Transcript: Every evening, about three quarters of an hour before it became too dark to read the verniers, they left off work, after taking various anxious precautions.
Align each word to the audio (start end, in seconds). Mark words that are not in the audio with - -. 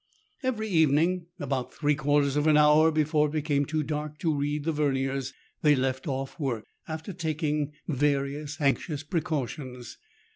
Every 0.41 0.67
evening, 0.67 1.27
about 1.39 1.71
three 1.75 1.93
quarters 1.93 2.35
of 2.35 2.47
an 2.47 2.57
hour 2.57 2.89
before 2.89 3.27
it 3.27 3.33
became 3.33 3.65
too 3.65 3.83
dark 3.83 4.17
to 4.21 4.33
read 4.33 4.63
the 4.63 4.71
verniers, 4.73 5.31
they 5.61 5.75
left 5.75 6.07
off 6.07 6.39
work, 6.39 6.65
after 6.87 7.13
taking 7.13 7.73
various 7.87 8.59
anxious 8.59 9.03
precautions. 9.03 9.99